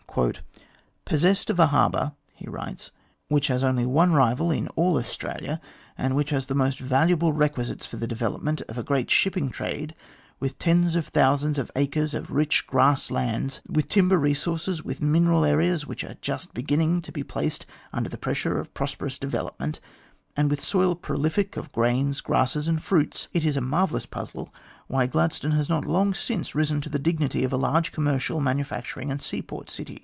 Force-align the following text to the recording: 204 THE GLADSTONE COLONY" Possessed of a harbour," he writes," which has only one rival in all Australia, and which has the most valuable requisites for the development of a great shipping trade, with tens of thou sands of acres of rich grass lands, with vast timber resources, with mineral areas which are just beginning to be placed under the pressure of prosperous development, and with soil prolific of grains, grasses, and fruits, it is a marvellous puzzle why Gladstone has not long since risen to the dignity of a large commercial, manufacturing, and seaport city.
204 0.13 0.25
THE 0.25 0.31
GLADSTONE 0.35 0.61
COLONY" 0.65 1.03
Possessed 1.05 1.49
of 1.51 1.57
a 1.59 1.67
harbour," 1.67 2.11
he 2.35 2.49
writes," 2.49 2.91
which 3.29 3.47
has 3.47 3.63
only 3.63 3.85
one 3.85 4.11
rival 4.11 4.51
in 4.51 4.67
all 4.75 4.97
Australia, 4.97 5.61
and 5.97 6.17
which 6.17 6.31
has 6.31 6.47
the 6.47 6.53
most 6.53 6.79
valuable 6.79 7.31
requisites 7.31 7.85
for 7.85 7.95
the 7.95 8.07
development 8.07 8.59
of 8.67 8.77
a 8.77 8.83
great 8.83 9.09
shipping 9.09 9.49
trade, 9.49 9.95
with 10.37 10.59
tens 10.59 10.97
of 10.97 11.13
thou 11.13 11.37
sands 11.37 11.57
of 11.57 11.71
acres 11.77 12.13
of 12.13 12.29
rich 12.31 12.67
grass 12.67 13.09
lands, 13.09 13.61
with 13.69 13.85
vast 13.85 13.93
timber 13.93 14.17
resources, 14.17 14.83
with 14.83 14.99
mineral 15.01 15.45
areas 15.45 15.87
which 15.87 16.03
are 16.03 16.17
just 16.19 16.53
beginning 16.53 17.01
to 17.03 17.13
be 17.13 17.23
placed 17.23 17.65
under 17.93 18.09
the 18.09 18.17
pressure 18.17 18.59
of 18.59 18.73
prosperous 18.73 19.17
development, 19.17 19.79
and 20.35 20.49
with 20.49 20.59
soil 20.59 20.93
prolific 20.93 21.55
of 21.55 21.71
grains, 21.71 22.19
grasses, 22.19 22.67
and 22.67 22.83
fruits, 22.83 23.29
it 23.31 23.45
is 23.45 23.55
a 23.55 23.61
marvellous 23.61 24.05
puzzle 24.05 24.53
why 24.87 25.07
Gladstone 25.07 25.51
has 25.51 25.69
not 25.69 25.85
long 25.85 26.13
since 26.13 26.53
risen 26.53 26.81
to 26.81 26.89
the 26.89 26.99
dignity 26.99 27.45
of 27.45 27.53
a 27.53 27.57
large 27.57 27.93
commercial, 27.93 28.41
manufacturing, 28.41 29.09
and 29.09 29.21
seaport 29.21 29.69
city. 29.69 29.99